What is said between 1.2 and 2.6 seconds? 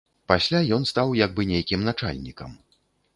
бы нейкім начальнікам.